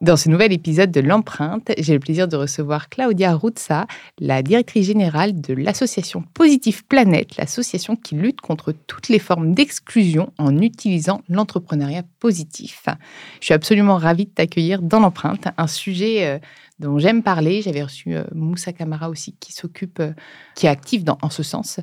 [0.00, 3.88] Dans ce nouvel épisode de L'Empreinte, j'ai le plaisir de recevoir Claudia Ruzza,
[4.20, 10.32] la directrice générale de l'association Positive Planète, l'association qui lutte contre toutes les formes d'exclusion
[10.38, 12.84] en utilisant l'entrepreneuriat positif.
[13.40, 16.38] Je suis absolument ravie de t'accueillir dans L'Empreinte, un sujet euh,
[16.78, 17.60] dont j'aime parler.
[17.60, 20.12] J'avais reçu euh, Moussa Kamara aussi, qui s'occupe, euh,
[20.54, 21.80] qui est active dans, en ce sens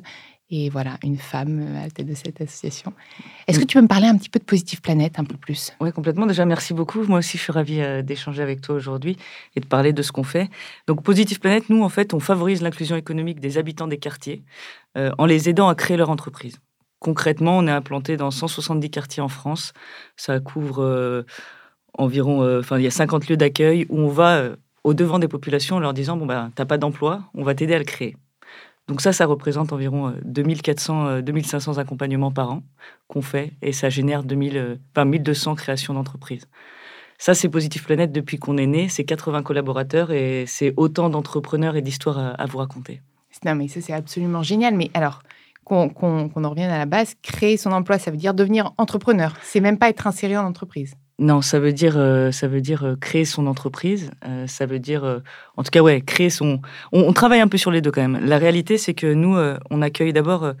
[0.48, 2.92] et voilà, une femme à la tête de cette association.
[3.48, 5.72] Est-ce que tu peux me parler un petit peu de Positive Planète, un peu plus?
[5.80, 6.24] Oui, complètement.
[6.26, 7.02] Déjà, merci beaucoup.
[7.02, 9.16] Moi aussi, je suis ravie euh, d'échanger avec toi aujourd'hui
[9.56, 10.48] et de parler de ce qu'on fait.
[10.86, 14.44] Donc, Positive Planète, nous, en fait, on favorise l'inclusion économique des habitants des quartiers
[14.96, 16.60] euh, en les aidant à créer leur entreprise.
[17.00, 19.72] Concrètement, on est implanté dans 170 quartiers en France.
[20.16, 21.26] Ça couvre euh,
[21.98, 24.50] environ, enfin, il y a 50 lieux d'accueil où on va
[24.84, 27.74] au devant des populations en leur disant, bon, ben, t'as pas d'emploi, on va t'aider
[27.74, 28.16] à le créer.
[28.88, 32.62] Donc ça, ça représente environ 2400, 2500 accompagnements par an
[33.08, 36.46] qu'on fait et ça génère 2000, 1200 créations d'entreprises.
[37.18, 38.88] Ça, c'est Positive Planète depuis qu'on est né.
[38.88, 43.00] C'est 80 collaborateurs et c'est autant d'entrepreneurs et d'histoires à, vous raconter.
[43.44, 44.74] Non, mais ça, c'est absolument génial.
[44.74, 45.22] Mais alors,
[45.64, 49.34] qu'on en revienne à la base, créer son emploi, ça veut dire devenir entrepreneur.
[49.42, 50.94] C'est même pas être inséré en entreprise.
[51.18, 54.10] Non, ça veut dire, euh, ça veut dire euh, créer son entreprise.
[54.26, 55.22] Euh, ça veut dire,
[55.56, 56.60] en tout cas, ouais, créer son.
[56.92, 58.24] On, travaille un peu sur les deux quand même.
[58.24, 59.36] La réalité, c'est que nous,
[59.70, 60.52] on accueille d'abord.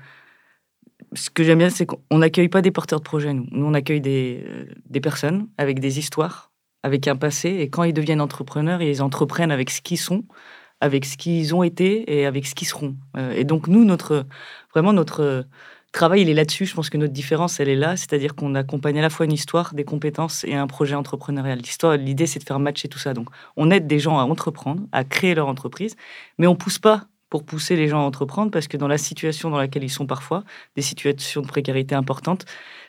[1.14, 3.32] ce que j'aime bien, c'est qu'on n'accueille pas des porteurs de projets.
[3.34, 4.44] Nous, nous on accueille des,
[4.88, 6.52] des personnes avec des histoires,
[6.82, 10.24] avec un passé, et quand ils deviennent entrepreneurs, ils entreprennent avec ce qu'ils sont,
[10.80, 12.96] avec ce qu'ils ont été et avec ce qu'ils seront.
[13.34, 14.26] et donc nous, notre
[14.72, 15.46] vraiment notre
[15.92, 16.66] travail, il est là-dessus.
[16.66, 17.96] Je pense que notre différence, elle est là.
[17.96, 21.58] C'est-à-dire qu'on accompagne à la fois une histoire, des compétences et un projet entrepreneurial.
[21.58, 23.14] L'histoire, l'idée, c'est de faire matcher tout ça.
[23.14, 25.96] Donc, on aide des gens à entreprendre, à créer leur entreprise,
[26.38, 29.50] mais on pousse pas pour pousser les gens à entreprendre parce que dans la situation
[29.50, 30.44] dans laquelle ils sont parfois,
[30.76, 32.44] des situations de précarité importantes,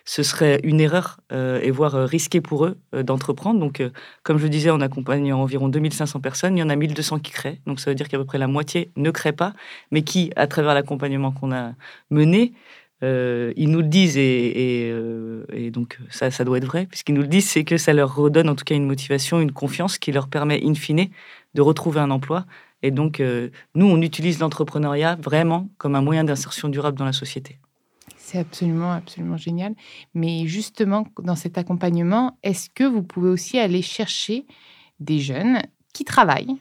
[0.06, 3.60] ce serait une erreur euh, et voire euh, risqué pour eux euh, d'entreprendre.
[3.60, 3.84] Donc,
[4.24, 6.56] comme je disais, on accompagne environ 2500 personnes.
[6.56, 7.60] Il y en a 1200 qui créent.
[7.66, 9.54] Donc, ça veut dire qu'à peu près la moitié ne crée pas,
[9.92, 11.74] mais qui, à travers l'accompagnement qu'on a
[12.10, 12.54] mené,
[13.04, 17.14] euh, ils nous le disent, et, euh, et, donc ça, ça doit être vrai, puisqu'ils
[17.14, 19.98] nous le disent, c'est que ça leur redonne en tout cas une motivation, une confiance
[20.00, 21.08] qui leur permet, in fine,
[21.54, 22.46] de retrouver un emploi.
[22.82, 27.14] Et donc, euh, nous, on utilise l'entrepreneuriat vraiment comme un moyen d'insertion durable dans la
[27.14, 27.60] société.
[28.18, 29.74] C'est absolument, absolument génial.
[30.14, 34.46] Mais justement, dans cet accompagnement, est-ce que vous pouvez aussi aller chercher
[35.00, 35.62] des jeunes
[35.94, 36.58] qui travaillent,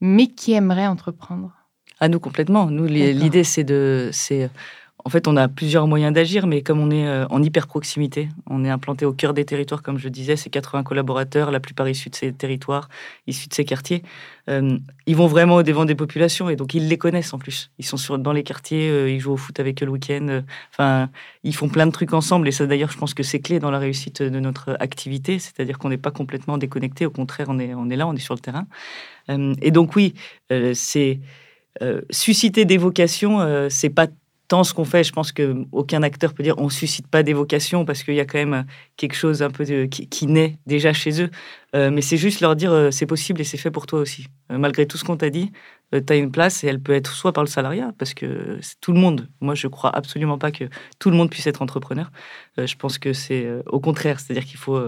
[0.00, 1.52] mais qui aimeraient entreprendre?
[2.00, 2.66] À ah, nous, complètement.
[2.70, 4.10] Nous, l'idée, c'est de...
[4.12, 4.50] c'est
[5.04, 8.28] en fait, on a plusieurs moyens d'agir, mais comme on est euh, en hyper proximité,
[8.46, 11.88] on est implanté au cœur des territoires, comme je disais, c'est 80 collaborateurs, la plupart
[11.88, 12.88] issus de ces territoires,
[13.28, 14.02] issus de ces quartiers.
[14.50, 14.76] Euh,
[15.06, 17.70] ils vont vraiment au devant des populations et donc ils les connaissent en plus.
[17.78, 20.42] Ils sont dans les quartiers, euh, ils jouent au foot avec eux le week-end.
[20.72, 21.10] Enfin,
[21.44, 23.70] ils font plein de trucs ensemble et ça, d'ailleurs, je pense que c'est clé dans
[23.70, 27.06] la réussite de notre activité, c'est-à-dire qu'on n'est pas complètement déconnecté.
[27.06, 28.66] Au contraire, on est, on est là, on est sur le terrain.
[29.28, 30.14] et donc oui,
[30.74, 31.20] c'est
[32.10, 34.08] susciter des vocations, c'est pas
[34.48, 37.84] tant ce qu'on fait, je pense qu'aucun acteur peut dire on suscite pas des vocations
[37.84, 38.64] parce qu'il y a quand même
[38.96, 41.30] quelque chose un peu qui, naît déjà chez eux.
[41.76, 44.26] Euh, mais c'est juste leur dire euh, c'est possible et c'est fait pour toi aussi.
[44.50, 45.52] Euh, malgré tout ce qu'on t'a dit,
[45.92, 48.92] tu as une place et elle peut être soit par le salariat, parce que tout
[48.92, 50.64] le monde, moi je crois absolument pas que
[50.98, 52.10] tout le monde puisse être entrepreneur.
[52.56, 54.78] je pense que c'est au contraire, c'est-à-dire qu'il faut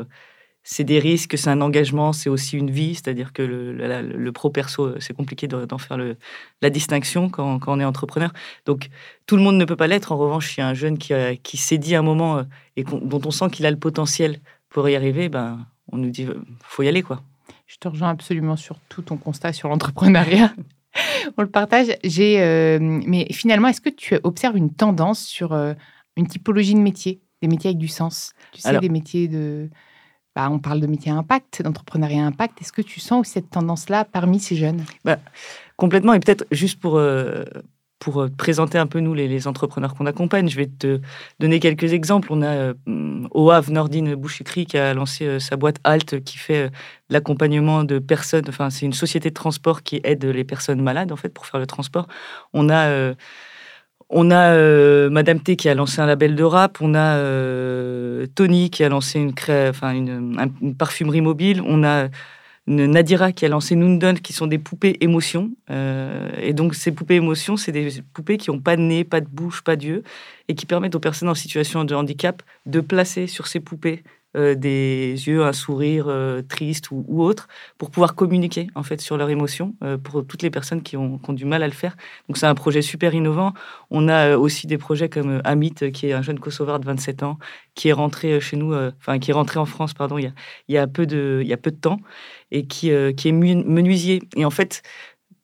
[0.62, 5.14] c'est des risques, c'est un engagement, c'est aussi une vie, c'est-à-dire que le, pro-perso, c'est
[5.14, 6.16] compliqué d'en faire le,
[6.62, 8.32] la distinction quand, quand, on est entrepreneur.
[8.66, 8.90] Donc,
[9.26, 10.12] tout le monde ne peut pas l'être.
[10.12, 12.42] En revanche, il y a un jeune qui, qui s'est dit à un moment euh,
[12.76, 16.26] et dont on sent qu'il a le potentiel pour y arriver, ben, on nous dit,
[16.62, 17.22] faut y aller, quoi.
[17.66, 20.52] Je te rejoins absolument sur tout ton constat sur l'entrepreneuriat.
[21.36, 21.86] on le partage.
[22.04, 25.74] J'ai, euh, mais finalement, est-ce que tu observes une tendance sur euh,
[26.16, 28.32] une typologie de métier, des métiers avec du sens?
[28.52, 29.68] Tu sais, des métiers de...
[30.36, 32.60] Bah, on parle de métiers à impact, d'entrepreneuriat impact.
[32.60, 34.84] Est-ce que tu sens aussi cette tendance-là parmi ces jeunes?
[35.04, 35.18] Bah,
[35.80, 36.12] Complètement.
[36.12, 37.42] Et peut-être juste pour, euh,
[37.98, 41.00] pour euh, présenter un peu nous les, entrepreneurs qu'on accompagne, je vais te
[41.38, 42.28] donner quelques exemples.
[42.30, 42.74] On a euh,
[43.30, 46.70] au Havre Nordine Bouchicry qui a lancé sa boîte Alt qui fait
[47.08, 48.44] l'accompagnement de personnes.
[48.46, 51.58] Enfin, c'est une société de transport qui aide les personnes malades en fait pour faire
[51.58, 52.06] le transport.
[52.52, 53.14] On a
[54.10, 58.26] on a euh, Madame T qui a lancé un label de rap, on a euh,
[58.34, 62.08] Tony qui a lancé une, parfumerie mobile, on a
[62.66, 65.50] Nadira qui a lancé Nundon, qui sont des poupées émotions.
[65.70, 69.20] Euh, et donc, ces poupées émotions, c'est des poupées qui n'ont pas de nez, pas
[69.20, 70.02] de bouche, pas d'yeux,
[70.48, 74.02] et qui permettent aux personnes en situation de handicap de placer sur ces poupées
[74.36, 77.48] euh, des yeux, un sourire euh, triste ou, autre,
[77.78, 81.20] pour pouvoir communiquer en fait sur leurs émotions euh, pour toutes les personnes qui ont,
[81.30, 81.96] du mal à le faire.
[82.28, 83.54] Donc c'est un projet super innovant.
[83.90, 87.38] On a aussi des projets comme Amit, qui est un jeune kosovar de 27 ans,
[87.74, 90.32] qui est rentré chez nous, enfin qui est rentré en France, pardon, il
[90.68, 91.98] y a, peu de, il y a peu de temps,
[92.50, 94.22] et qui, qui est menuisier.
[94.36, 94.82] Et en fait,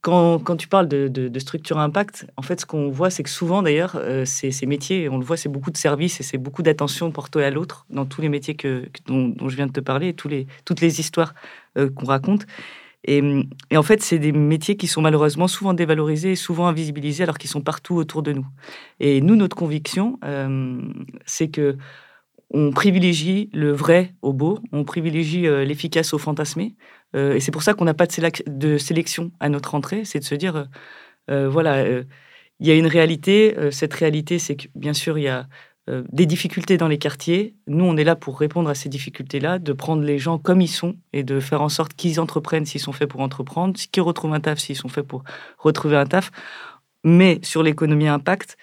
[0.06, 3.96] quand, tu parles de, structure impact, en fait, ce qu'on voit, c'est que souvent, d'ailleurs,
[3.96, 7.42] euh, ces, métiers, on le voit, c'est beaucoup de services et c'est beaucoup d'attention portée
[7.42, 10.46] à l'autre dans tous les métiers que, dont, je viens de te parler, tous les,
[10.64, 11.34] toutes les histoires
[11.76, 12.46] euh, qu'on raconte.
[13.02, 13.20] Et,
[13.74, 17.60] en fait, c'est des métiers qui sont malheureusement souvent dévalorisés souvent invisibilisés alors qu'ils sont
[17.60, 18.46] partout autour de nous.
[19.00, 20.82] Et nous, notre conviction, euh,
[21.24, 21.76] c'est que
[22.50, 26.76] on privilégie le vrai au beau, on privilégie l'efficace au fantasmé.
[27.16, 30.24] Euh, et c'est pour ça qu'on n'a pas de, sélection à notre entrée, c'est de
[30.24, 30.64] se dire, euh,
[31.30, 33.56] euh, voilà, il y a une réalité.
[33.70, 35.46] cette réalité, c'est que bien sûr, il y a
[35.88, 37.54] des difficultés dans les quartiers.
[37.68, 40.68] Nous, on est là pour répondre à ces difficultés-là, de prendre les gens comme ils
[40.68, 44.34] sont et de faire en sorte qu'ils entreprennent s'ils sont faits pour entreprendre, qu'ils retrouvent
[44.34, 45.22] un taf s'ils sont faits pour
[45.58, 46.30] retrouver un taf.
[47.04, 48.56] Mais sur l'économie impact,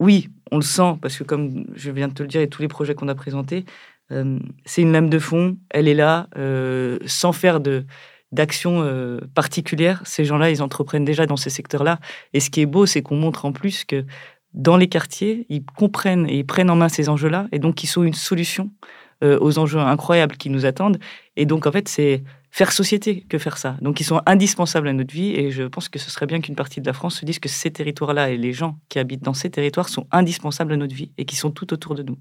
[0.00, 2.62] oui, on le sent, parce que comme je viens de te le dire, et tous
[2.62, 3.64] les projets qu'on a présentés,
[4.64, 7.60] c'est une lame de fond, elle est là, euh, sans faire
[8.32, 10.02] d'action euh, particulière.
[10.04, 11.98] Ces gens-là, ils entreprennent déjà dans ces secteurs-là.
[12.32, 14.04] Et ce qui est beau, c'est qu'on montre en plus que
[14.54, 17.88] dans les quartiers, ils comprennent et ils prennent en main ces enjeux-là, et donc ils
[17.88, 18.70] sont une solution
[19.22, 20.98] aux enjeux incroyables qui nous attendent.
[21.36, 23.76] Et donc, en fait, c'est faire société que faire ça.
[23.82, 26.54] Donc, ils sont indispensables à notre vie, et je pense que ce serait bien qu'une
[26.54, 29.34] partie de la France se dise que ces territoires-là et les gens qui habitent dans
[29.34, 32.18] ces territoires sont indispensables à notre vie et qui sont tout autour de nous.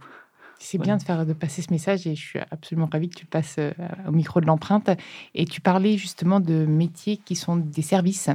[0.59, 3.25] C'est bien de faire de passer ce message et je suis absolument ravie que tu
[3.25, 3.71] passes euh,
[4.07, 4.89] au micro de l'empreinte.
[5.33, 8.29] Et tu parlais justement de métiers qui sont des services.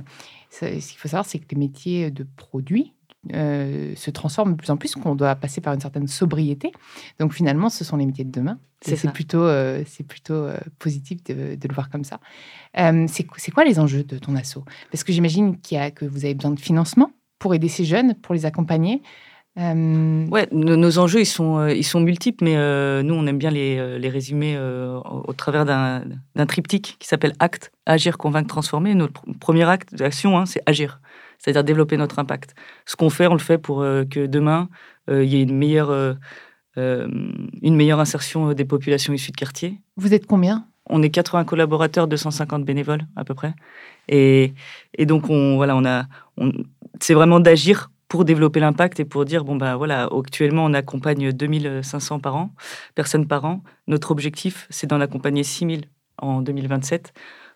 [0.50, 2.93] Ce qu'il faut savoir, c'est que les métiers de produits
[3.34, 6.72] euh, se transforment de plus en plus, qu'on doit passer par une certaine sobriété.
[7.19, 8.58] Donc finalement, ce sont les métiers de demain.
[8.82, 12.19] C'est plutôt, euh, c'est plutôt positif de, le voir comme ça.
[12.75, 14.64] c'est quoi les enjeux de ton assaut?
[14.90, 18.34] Parce que j'imagine a, que vous avez besoin de financement pour aider ces jeunes, pour
[18.34, 19.02] les accompagner.
[19.58, 20.26] Euh...
[20.29, 23.50] Ouais, nos, enjeux, ils sont, euh, ils sont multiples, mais euh, nous, on aime bien
[23.50, 28.94] les, euh, les résumer au, travers d'un triptyque qui s'appelle ACT, Agir, Convaincre, Transformer.
[28.94, 31.00] Notre premier acte d'action, hein, c'est agir,
[31.38, 32.55] c'est-à-dire développer notre impact.
[32.87, 34.69] Ce qu'on fait, on le fait pour que demain,
[35.08, 36.17] il y ait une meilleure,
[36.76, 39.81] une meilleure insertion des populations issues de quartier.
[39.97, 40.67] Vous êtes combien?
[40.87, 43.55] On est 80 collaborateurs, 250 bénévoles à peu près.
[44.08, 44.55] Et,
[44.97, 46.05] et donc, on, voilà, on a,
[46.37, 46.52] on,
[47.00, 51.31] c'est vraiment d'agir pour développer l'impact et pour dire bon ben voilà actuellement on accompagne
[51.33, 52.50] 2500 par an
[52.97, 53.62] personnes par an.
[53.87, 55.85] Notre objectif c'est d'en accompagner 6000
[56.19, 57.12] en 2027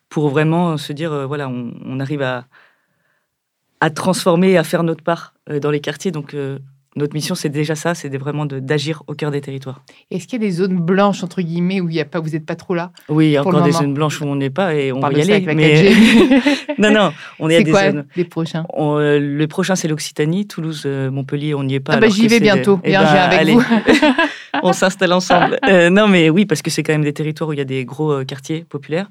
[0.09, 2.47] pour vraiment se dire euh, voilà on, arrive à
[3.81, 6.13] à transformer à faire notre part euh, dans les quartiers.
[6.13, 6.61] Donc euh,
[6.97, 9.83] notre mission, c'est déjà ça, c'est vraiment d'agir au cœur des territoires.
[10.11, 12.31] Est-ce qu'il y a des zones blanches, entre guillemets, où il y a pas, vous
[12.31, 14.51] n'êtes pas trop là Oui, il y a encore des zones blanches où on n'est
[14.51, 15.45] pas et on, va y aller.
[15.55, 15.93] mais...
[16.79, 18.07] non, non, on est, à des quoi, zones.
[18.17, 18.65] les prochains?
[18.79, 21.95] Euh, Le prochain, c'est l'Occitanie, Toulouse, euh, Montpellier, on n'y est pas.
[21.95, 23.65] Ah bah, j'y vais bientôt, bien, ben, avec vous.
[24.65, 25.59] on s'installe ensemble.
[25.75, 27.65] Euh, non, mais oui, parce que c'est quand même des territoires où il y a
[27.65, 29.11] des gros quartiers populaires.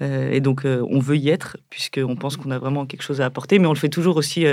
[0.00, 3.58] et donc, on veut y être, puisqu'on pense qu'on a vraiment quelque chose à apporter,
[3.58, 4.44] mais on le fait toujours aussi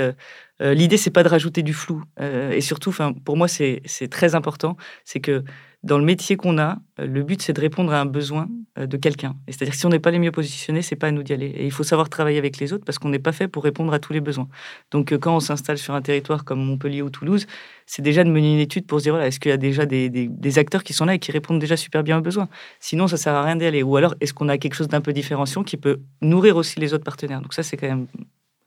[0.60, 2.02] euh, l'idée, c'est pas de rajouter du flou.
[2.20, 4.76] Euh, et surtout, pour moi, c'est très important.
[5.04, 5.42] C'est que
[5.82, 8.96] dans le métier qu'on a, euh, le but, c'est de répondre à un besoin de
[8.96, 9.34] quelqu'un.
[9.48, 11.46] C'est-à-dire que si on n'est pas les mieux positionnés, c'est pas à nous d'y aller.
[11.46, 13.92] Et il faut savoir travailler avec les autres parce qu'on n'est pas fait pour répondre
[13.92, 14.48] à tous les besoins.
[14.90, 17.46] Donc, quand on s'installe sur un territoire comme Montpellier ou Toulouse,
[17.86, 19.86] c'est déjà de mener une étude pour se dire voilà, est-ce qu'il y a déjà
[19.86, 22.48] des, des, acteurs qui sont là et qui répondent déjà super bien aux besoins?
[22.78, 23.82] Sinon, ça sert à rien d'y aller.
[23.82, 26.94] Ou alors, est-ce qu'on a quelque chose d'un peu différenciant qui peut nourrir aussi les
[26.94, 27.40] autres partenaires?
[27.40, 28.06] Donc, ça, c'est quand même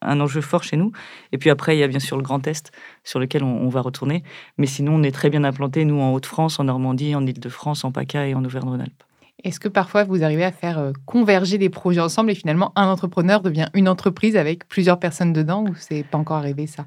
[0.05, 0.91] un enjeu fort chez nous.
[1.31, 2.71] Et puis après, il y a bien sûr le Grand Est
[3.03, 4.23] sur lequel on, va retourner.
[4.57, 7.91] Mais sinon, on est très bien implanté, nous, en Haute-France, en Normandie, en Ile-de-France, en
[7.91, 9.03] PACA et en Auvergne-Rhône-Alpes.
[9.43, 12.87] Est-ce que parfois vous arrivez à faire euh, converger des projets ensemble et finalement un
[12.87, 16.85] entrepreneur devient une entreprise avec plusieurs personnes dedans ou c'est pas encore arrivé ça?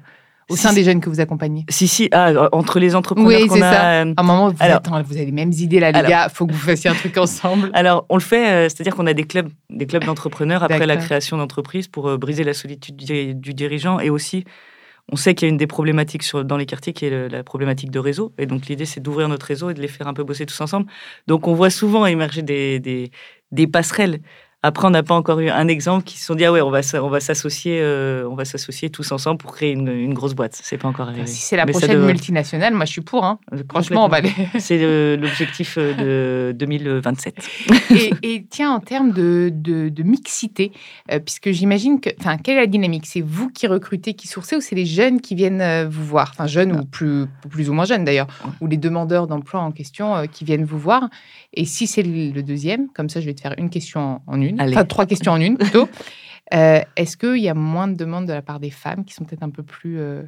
[0.49, 3.55] Au sein des jeunes que vous accompagnez Si, si, ah, entre les entrepreneurs Oui, qu'on
[3.55, 3.71] c'est a.
[3.73, 3.91] ça.
[4.03, 6.09] euh, À un moment, vous, alors- attends, vous avez les mêmes idées là, les Alors-
[6.09, 6.29] gars.
[6.29, 7.69] Faut que vous fassiez un truc ensemble.
[7.73, 10.97] Alors, on le fait, euh, c'est-à-dire qu'on a des clubs, des clubs d'entrepreneurs après la
[10.97, 14.45] création d'entreprises pour euh, briser la solitude du, du dirigeant et aussi.
[15.09, 17.27] On sait qu'il y a une des problématiques sur, dans les quartiers qui est le-
[17.29, 18.33] la problématique de réseau.
[18.37, 20.59] Et donc, l'idée, c'est d'ouvrir notre réseau et de les faire un peu bosser tous
[20.59, 20.87] ensemble.
[21.27, 23.11] Donc, on voit souvent émerger des, des,
[23.53, 24.19] des passerelles.
[24.63, 26.71] Après, on n'a pas encore eu un exemple qui se sont dit ah ouais, on
[26.71, 30.15] va s- on va s'associer, euh, on va s'associer tous ensemble pour créer une, une
[30.15, 30.59] grosse boîte.
[30.61, 31.27] C'est pas encore arrivé.
[31.27, 33.23] Si c'est la Mais prochaine devrait- multinationale, moi je suis pour.
[33.23, 33.37] Hein.
[33.53, 34.31] Euh, Franchement, on va aller.
[34.57, 37.35] C'est euh, l'objectif euh, de 2027.
[37.91, 40.71] et, et tiens, en termes de, de, de mixité,
[41.11, 42.09] euh, puisque j'imagine que.
[42.19, 43.05] Enfin, quelle est la dynamique?
[43.05, 46.31] C'est vous qui recrutez, qui sourcez, ou c'est les jeunes qui viennent vous voir?
[46.33, 48.27] Enfin, jeunes ou plus, plus ou moins jeunes d'ailleurs,
[48.59, 51.09] ou les demandeurs d'emploi en question qui viennent vous voir.
[51.53, 54.46] Et si c'est le deuxième, comme ça, je vais te faire une question en une,
[54.59, 54.73] Allez.
[54.73, 55.87] enfin trois questions en une plutôt.
[56.53, 59.25] Euh, Est-ce qu'il y a moins de demandes de la part des femmes qui sont
[59.25, 60.23] peut-être un peu plus euh,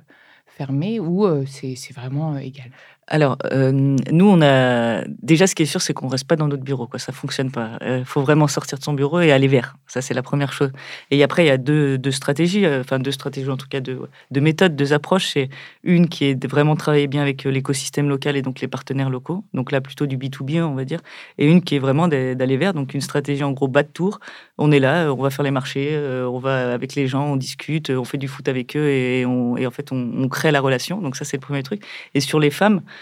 [0.48, 2.72] fermées ou euh, c'est vraiment égal?
[3.12, 5.04] Alors, euh, nous, on a.
[5.24, 6.86] Déjà, ce qui est sûr, c'est qu'on reste pas dans notre bureau.
[6.86, 7.00] Quoi.
[7.00, 7.80] Ça fonctionne pas.
[7.82, 9.78] Il faut vraiment sortir de son bureau et aller vers.
[9.88, 10.72] Ça, c'est la première chose.
[11.10, 13.80] Et après, il y a deux, deux stratégies, euh, enfin, deux stratégies, en tout cas,
[13.80, 14.00] deux,
[14.30, 15.30] deux méthodes, deux approches.
[15.34, 15.50] C'est
[15.84, 19.10] une qui est de vraiment travailler bien avec euh, l'écosystème local et donc les partenaires
[19.10, 19.44] locaux.
[19.56, 21.00] Donc là, plutôt du B2B, on va dire.
[21.39, 22.75] Et une qui est vraiment d'a- d'aller vers.
[22.75, 24.20] Donc, une stratégie, en gros, bas de tour.
[24.60, 27.25] On est là, euh, on va faire les marchés, euh, on va avec les gens,
[27.25, 30.62] on discute, euh, on fait du foot avec eux et, en fait, on, crée la
[30.62, 31.01] relation.
[31.01, 31.84] Donc, ça, c'est le premier truc.
[32.13, 32.99] Et sur les femmes, euh,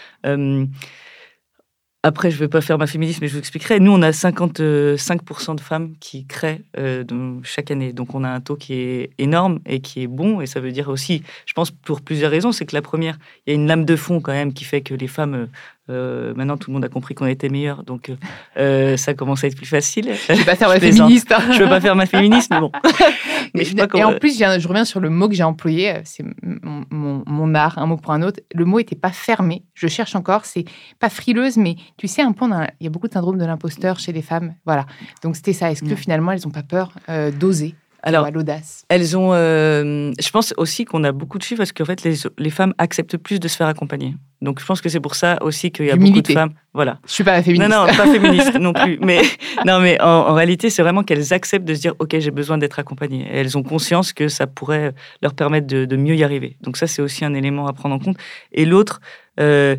[2.04, 3.80] après, je ne vais pas faire ma féminisme, mais je vous expliquerai.
[3.80, 7.04] Nous, on a 55% de femmes qui créent euh,
[7.42, 7.92] chaque année.
[7.92, 10.40] Donc, on a un taux qui est énorme et qui est bon.
[10.40, 12.52] Et ça veut dire aussi, je pense, pour plusieurs raisons.
[12.52, 14.80] C'est que la première, il y a une lame de fond quand même qui fait
[14.80, 15.48] que les femmes,
[15.90, 17.82] euh, maintenant, tout le monde a compris qu'on était meilleurs.
[17.84, 18.16] Donc, euh,
[18.58, 20.10] euh, ça commence à être plus facile.
[20.28, 21.32] Je vais pas faire ma féministe.
[21.32, 21.40] hein.
[21.52, 22.72] Je ne veux pas faire ma féminisme, mais bon.
[23.54, 25.34] mais je sais pas et en plus, je, viens- je reviens sur le mot que
[25.34, 28.40] j'ai employé, c'est mon, mon- mon art, un mot pour un autre.
[28.54, 29.64] Le mot était pas fermé.
[29.74, 30.44] Je cherche encore.
[30.44, 30.64] C'est
[30.98, 32.46] pas frileuse, mais tu sais, un peu,
[32.80, 34.54] il y a beaucoup de syndrome de l'imposteur chez les femmes.
[34.66, 34.86] Voilà.
[35.22, 35.70] Donc c'était ça.
[35.70, 35.96] Est-ce que Mm.
[35.96, 37.74] finalement, elles ont pas peur euh, d'oser?
[38.02, 39.30] Alors, à l'audace Elles ont.
[39.32, 42.72] euh, je pense aussi qu'on a beaucoup de chiffres parce qu'en fait, les, les femmes
[42.78, 44.14] acceptent plus de se faire accompagner.
[44.40, 46.52] Donc, je pense que c'est pour ça aussi qu'il y a beaucoup de femmes.
[46.74, 47.00] Voilà.
[47.06, 47.68] Je suis pas féministe.
[47.70, 48.98] Non, non, pas féministe non plus.
[49.02, 49.22] Mais,
[49.66, 52.56] non, mais en, en réalité, c'est vraiment qu'elles acceptent de se dire Ok, j'ai besoin
[52.56, 53.26] d'être accompagnées.
[53.32, 56.56] Et elles ont conscience que ça pourrait leur permettre de, de mieux y arriver.
[56.62, 58.16] Donc, ça, c'est aussi un élément à prendre en compte.
[58.52, 59.00] Et l'autre.
[59.40, 59.74] euh,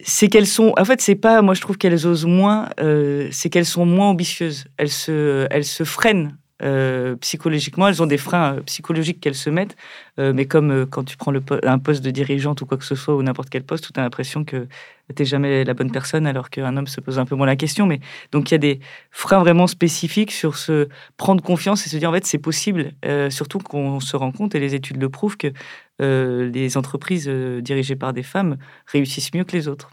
[0.00, 3.48] c'est qu'elles sont, en fait, c'est pas, moi je trouve qu'elles osent moins, euh, c'est
[3.48, 4.66] qu'elles sont moins ambitieuses.
[4.76, 9.50] Elles se, elles se freinent euh, psychologiquement, elles ont des freins euh, psychologiques qu'elles se
[9.50, 9.76] mettent,
[10.18, 11.32] euh, mais comme quand tu prends
[11.62, 14.02] un poste de dirigeante ou quoi que ce soit, ou n'importe quel poste, tu as
[14.02, 14.66] l'impression que
[15.14, 17.86] tu jamais la bonne personne, alors qu'un homme se pose un peu moins la question.
[17.86, 18.00] Mais
[18.32, 22.10] donc il y a des freins vraiment spécifiques sur se prendre confiance et se dire
[22.10, 22.92] en fait c'est possible,
[23.28, 25.52] surtout qu'on se rend compte, et les études le prouvent, que
[26.00, 29.90] les entreprises dirigées par des femmes réussissent mieux que les autres.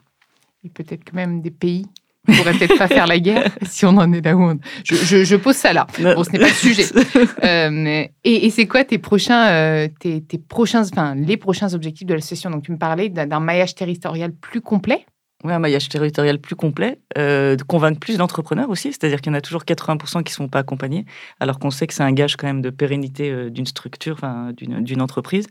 [0.63, 1.87] Et peut-être que même des pays
[2.27, 4.57] ne pourraient peut-être pas faire la guerre si on en est là où on...
[4.85, 5.87] je, je- je pose ça là.
[5.99, 6.85] Bon, ce n'est pas le sujet.
[7.43, 12.07] Euh, et et c'est quoi tes prochains, euh, tes, tes prochains, enfin, les prochains objectifs
[12.07, 15.05] de l'association Donc, tu me parlais d'un maillage territorial plus complet.
[15.43, 19.37] Oui, un maillage territorial plus complet, euh, convaincre plus d'entrepreneurs aussi, c'est-à-dire qu'il y en
[19.37, 21.05] a toujours 80% qui ne sont pas accompagnés,
[21.41, 24.21] alors qu'on sait que c'est un gage quand même de pérennité euh, d'une structure,
[24.55, 25.47] d'une entreprise.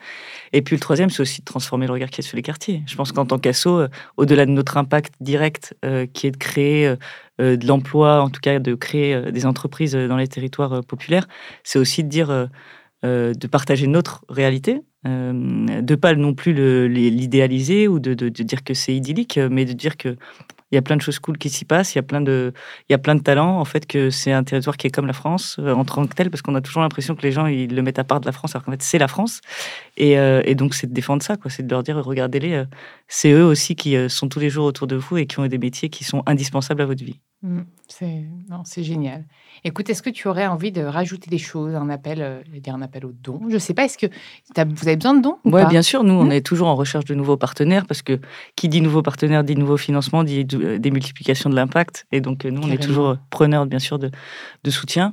[0.55, 2.43] Et puis le troisième, c'est aussi de transformer le regard qu'il y a sur les
[2.43, 2.83] quartiers.
[2.87, 6.39] Je pense qu'en tant qu'asso, euh, au-delà de notre impact direct, euh, qui est de
[6.39, 6.95] créer
[7.39, 11.27] de l'emploi, en tout cas de créer des entreprises dans les territoires populaires,
[11.65, 12.49] c'est aussi de dire,
[13.03, 16.53] de partager notre réalité, euh, de pas non plus
[16.89, 20.17] l'idéaliser ou de, dire que c'est idyllique, euh, mais de dire que
[20.73, 22.53] il y a plein de choses cool qui s'y passent, il y a plein de,
[22.89, 25.07] il y a plein de talents, en fait, que c'est un territoire qui est comme
[25.07, 27.47] la France euh, en tant que tel, parce qu'on a toujours l'impression que les gens
[27.47, 29.43] ils le mettent à part de la France, alors qu'en fait c'est la France.
[29.99, 32.65] Et, euh, et donc c'est de défendre ça, quoi, c'est de leur dire regardez-les,
[33.07, 35.59] c'est eux aussi qui sont tous les jours autour de vous et qui ont des
[35.59, 37.21] métiers qui sont indispensables à votre vie.
[37.43, 39.25] Mm, C'est génial.
[39.65, 42.83] Écoute, est-ce que tu aurais envie de rajouter des choses, un appel, euh, dire un
[42.83, 43.41] appel aux dons?
[43.51, 43.85] Je sais pas.
[43.85, 46.33] Est-ce que vous avez besoin de dons ou Oui, bien sûr, nous, on Mhm.
[46.33, 48.21] est toujours en recherche de nouveaux partenaires parce que
[48.55, 52.07] qui dit nouveaux partenaires dit nouveau financement, dit euh, des multiplications de l'impact.
[52.13, 54.11] Et donc, euh, nous, on est toujours preneurs, bien sûr, de,
[54.63, 55.13] de soutien.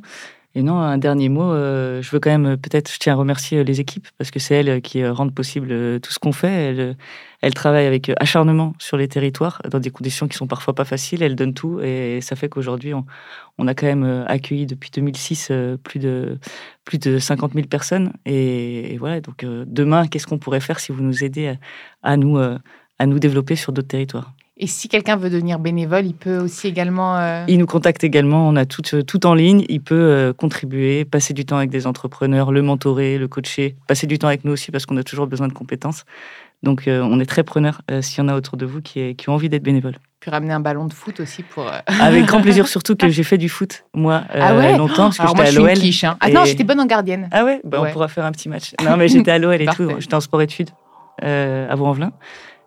[0.56, 3.60] Et non, un dernier mot, euh, je veux quand même, peut-être, je tiens à remercier
[3.60, 6.96] euh, les équipes parce que c'est elles euh, qui rendent possible tout ce qu'on fait.
[7.42, 11.22] Elles, travaillent avec acharnement sur les territoires dans des conditions qui sont parfois pas faciles.
[11.22, 15.78] Elles donnent tout et ça fait qu'aujourd'hui, on, a quand même accueilli depuis 2006 euh,
[15.78, 16.40] plus de,
[16.84, 18.12] plus de 50 000 personnes.
[18.26, 21.56] Et, voilà, donc demain, qu'est-ce qu'on pourrait faire si vous nous aidez
[22.02, 24.34] à, nous, à nous développer sur d'autres territoires?
[24.62, 27.16] Et si quelqu'un veut devenir bénévole, il peut aussi également.
[27.18, 29.64] euh, Il nous contacte également, on a tout, euh, tout en ligne.
[29.70, 34.06] Il peut euh, contribuer, passer du temps avec des entrepreneurs, le mentorer, le coacher, passer
[34.06, 36.04] du temps avec nous aussi parce qu'on a toujours besoin de compétences.
[36.62, 39.14] Donc euh, on est très preneur s'il y en a autour de vous qui, est-
[39.16, 39.96] qui ont envie d'être bénévoles.
[40.20, 41.72] puis ramener un ballon de foot aussi pour.
[42.02, 45.26] Avec grand plaisir, surtout que j'ai fait du foot, moi, ah ouais longtemps, parce que
[45.26, 45.70] j'étais à l'OL.
[45.70, 46.18] hein.
[46.20, 47.30] Ah non, j'étais bonne en gardienne.
[47.32, 47.90] Ah ouais, bah, Ouais.
[47.90, 48.74] On pourra faire un petit match.
[48.84, 49.90] Non, mais j'étais à l'OL et tout.
[50.00, 50.72] J'étais en sport-études
[51.24, 52.12] euh, à Vaux-en-Velin.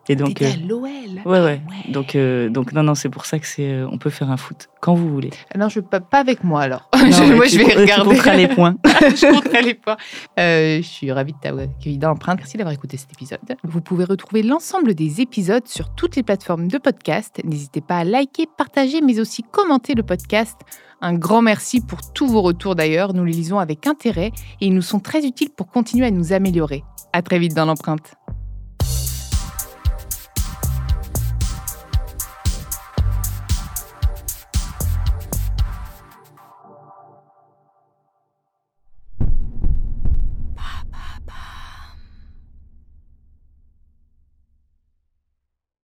[0.09, 0.89] Et donc, T'étais euh, à l'OL.
[1.25, 1.61] ouais, ouais.
[1.89, 4.35] Donc, euh, donc, non, non, c'est pour ça que c'est, euh, on peut faire un
[4.37, 5.29] foot quand vous voulez.
[5.53, 6.89] Ah Non, je pas, pas avec moi alors.
[6.93, 8.09] Non, Je- mais moi, tu je vais tu regarder.
[8.09, 8.75] compteras les points.
[8.85, 9.95] je compterai les points.
[10.39, 12.37] Euh, je suis ravie de t'avoir accueilli dans l'empreinte.
[12.37, 13.39] Merci d'avoir écouté cet épisode.
[13.63, 17.39] Vous pouvez retrouver l'ensemble des épisodes sur toutes les plateformes de podcast.
[17.45, 20.57] N'hésitez pas à liker, partager, mais aussi commenter le podcast.
[20.99, 23.13] Un grand merci pour tous vos retours d'ailleurs.
[23.13, 26.33] Nous les lisons avec intérêt et ils nous sont très utiles pour continuer à nous
[26.33, 26.83] améliorer.
[27.13, 28.15] À très vite dans l'empreinte.